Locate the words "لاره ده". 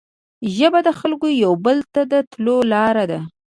2.71-3.19